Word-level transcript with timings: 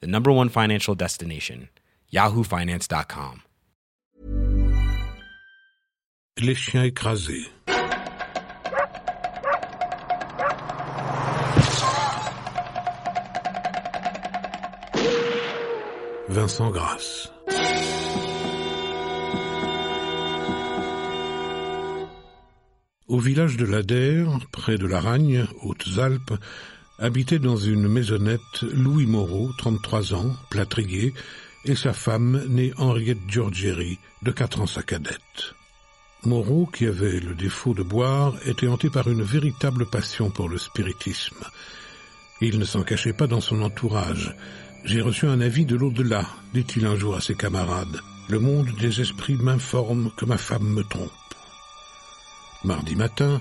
the 0.00 0.06
number 0.06 0.30
one 0.32 0.48
financial 0.48 0.94
destination, 0.94 1.68
yahoofinance.com. 2.12 3.42
Les 6.38 6.54
chiens 6.56 6.82
écrasés. 6.84 7.46
Vincent 16.28 16.70
Grasse. 16.70 17.30
Au 23.06 23.18
village 23.20 23.56
de 23.56 23.64
Ladère, 23.64 24.40
près 24.50 24.76
de 24.76 24.86
Laragne, 24.86 25.46
Hautes-Alpes, 25.62 26.32
habitait 26.98 27.38
dans 27.38 27.56
une 27.56 27.88
maisonnette 27.88 28.62
Louis 28.62 29.06
Moreau, 29.06 29.50
33 29.58 30.14
ans, 30.14 30.34
plâtrier, 30.50 31.12
et 31.64 31.74
sa 31.74 31.92
femme, 31.92 32.44
née 32.48 32.72
Henriette 32.76 33.26
Giorgieri, 33.28 33.98
de 34.22 34.30
quatre 34.30 34.60
ans 34.60 34.66
sa 34.66 34.82
cadette. 34.82 35.54
Moreau, 36.24 36.66
qui 36.66 36.86
avait 36.86 37.20
le 37.20 37.34
défaut 37.34 37.74
de 37.74 37.82
boire, 37.82 38.34
était 38.46 38.68
hanté 38.68 38.90
par 38.90 39.08
une 39.08 39.22
véritable 39.22 39.86
passion 39.86 40.30
pour 40.30 40.48
le 40.48 40.58
spiritisme. 40.58 41.44
Il 42.40 42.58
ne 42.58 42.64
s'en 42.64 42.82
cachait 42.82 43.12
pas 43.12 43.26
dans 43.26 43.40
son 43.40 43.62
entourage. 43.62 44.34
J'ai 44.84 45.00
reçu 45.00 45.26
un 45.26 45.40
avis 45.40 45.66
de 45.66 45.76
l'au-delà, 45.76 46.26
dit-il 46.52 46.86
un 46.86 46.96
jour 46.96 47.14
à 47.14 47.20
ses 47.20 47.34
camarades. 47.34 48.00
Le 48.28 48.38
monde 48.38 48.68
des 48.80 49.00
esprits 49.00 49.36
m'informe 49.36 50.10
que 50.16 50.24
ma 50.24 50.38
femme 50.38 50.68
me 50.68 50.82
trompe. 50.82 51.10
Mardi 52.64 52.96
matin, 52.96 53.40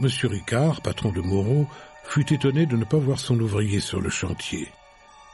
M. 0.00 0.08
Ricard, 0.24 0.80
patron 0.80 1.12
de 1.12 1.20
Moreau, 1.20 1.68
fut 2.04 2.32
étonné 2.32 2.66
de 2.66 2.76
ne 2.76 2.84
pas 2.84 2.98
voir 2.98 3.18
son 3.18 3.38
ouvrier 3.40 3.80
sur 3.80 4.00
le 4.00 4.10
chantier. 4.10 4.68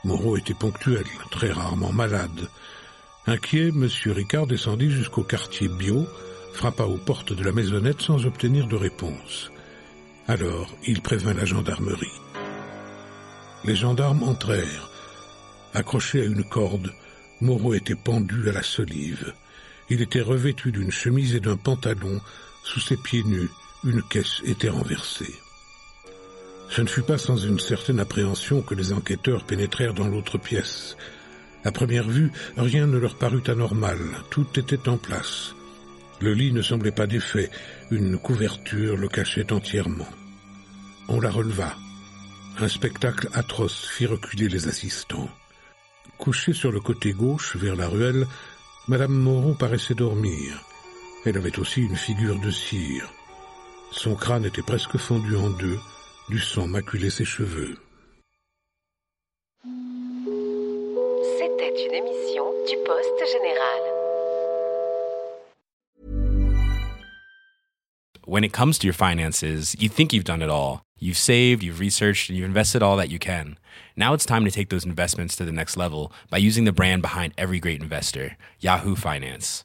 Moreau 0.05 0.37
était 0.37 0.55
ponctuel, 0.55 1.05
très 1.31 1.51
rarement 1.51 1.93
malade. 1.93 2.49
Inquiet, 3.27 3.69
M. 3.69 3.89
Ricard 4.07 4.47
descendit 4.47 4.91
jusqu'au 4.91 5.23
quartier 5.23 5.69
bio, 5.69 6.07
frappa 6.55 6.85
aux 6.85 6.99
portes 6.99 7.33
de 7.33 7.45
la 7.45 7.53
maisonnette 7.53 8.01
sans 8.01 8.25
obtenir 8.27 8.69
de 8.69 8.77
réponse. 8.77 9.51
Alors, 10.29 10.69
il 10.87 11.03
prévint 11.03 11.35
la 11.35 11.45
gendarmerie. 11.45 12.07
Les 13.65 13.75
gendarmes 13.75 14.23
entrèrent. 14.23 14.89
Accroché 15.75 16.23
à 16.23 16.25
une 16.25 16.45
corde, 16.45 16.93
Moreau 17.41 17.75
était 17.75 17.95
pendu 17.95 18.49
à 18.49 18.53
la 18.53 18.63
solive. 18.63 19.35
Il 19.91 20.01
était 20.01 20.21
revêtu 20.21 20.71
d'une 20.73 20.91
chemise 20.91 21.35
et 21.35 21.41
d'un 21.41 21.57
pantalon. 21.57 22.21
Sous 22.63 22.81
ses 22.81 22.97
pieds 22.97 23.25
nus, 23.25 23.51
une 23.85 24.03
caisse 24.03 24.43
était 24.45 24.69
renversée. 24.69 25.35
Ce 26.71 26.83
ne 26.83 26.87
fut 26.87 27.03
pas 27.03 27.19
sans 27.19 27.37
une 27.37 27.59
certaine 27.59 28.01
appréhension 28.01 28.63
que 28.63 28.75
les 28.75 28.93
enquêteurs 28.93 29.45
pénétrèrent 29.45 29.95
dans 29.95 30.07
l'autre 30.07 30.39
pièce. 30.39 30.97
À 31.65 31.73
première 31.73 32.09
vue, 32.09 32.31
rien 32.57 32.87
ne 32.87 32.99
leur 32.99 33.17
parut 33.17 33.43
anormal, 33.47 33.99
tout 34.31 34.47
était 34.57 34.89
en 34.89 34.97
place. 34.97 35.55
Le 36.21 36.35
lit 36.35 36.53
ne 36.53 36.63
semblait 36.63 36.93
pas 36.93 37.07
défait, 37.07 37.51
une 37.91 38.19
couverture 38.19 38.97
le 38.97 39.09
cachait 39.09 39.53
entièrement. 39.53 40.09
On 41.09 41.21
la 41.21 41.31
releva. 41.31 41.75
Un 42.59 42.69
spectacle 42.69 43.29
atroce 43.33 43.87
fit 43.87 44.07
reculer 44.07 44.49
les 44.49 44.69
assistants. 44.69 45.31
Couchée 46.19 46.53
sur 46.53 46.73
le 46.73 46.81
côté 46.81 47.13
gauche, 47.13 47.57
vers 47.57 47.77
la 47.77 47.89
ruelle, 47.89 48.27
Madame 48.89 49.13
Moreau 49.13 49.55
paraissait 49.55 49.95
dormir. 49.95 50.65
Elle 51.25 51.37
avait 51.37 51.59
aussi 51.59 51.83
une 51.83 51.97
figure 51.97 52.41
de 52.41 52.51
cire. 52.51 53.13
Son 53.93 54.15
crâne 54.15 54.45
était 54.45 54.63
presque 54.63 54.97
fondu 54.99 55.37
en 55.37 55.51
deux, 55.51 55.79
du 56.29 56.39
sang 56.39 56.69
maculait 56.69 57.11
ses 57.11 57.25
cheveux. 57.25 57.79
C'était 61.39 61.87
une 61.87 61.95
émission 61.95 62.45
du 62.69 62.77
Poste 62.85 63.33
Général. 63.33 63.81
When 68.27 68.45
it 68.45 68.53
comes 68.53 68.79
to 68.79 68.87
your 68.87 68.95
finances, 68.95 69.75
you 69.79 69.89
think 69.89 70.13
you've 70.13 70.25
done 70.25 70.43
it 70.43 70.51
all. 70.51 70.83
You've 70.99 71.17
saved, 71.17 71.63
you've 71.63 71.81
researched, 71.81 72.29
and 72.29 72.37
you've 72.37 72.47
invested 72.47 72.83
all 72.83 72.97
that 72.99 73.09
you 73.09 73.19
can. 73.19 73.57
Now 73.97 74.13
it's 74.13 74.27
time 74.27 74.45
to 74.45 74.51
take 74.51 74.69
those 74.69 74.85
investments 74.85 75.35
to 75.37 75.47
the 75.47 75.53
next 75.53 75.79
level 75.79 76.13
by 76.29 76.37
using 76.39 76.65
the 76.65 76.73
brand 76.73 77.01
behind 77.01 77.33
every 77.39 77.59
great 77.59 77.81
investor, 77.81 78.37
Yahoo 78.61 78.97
Finance. 78.97 79.65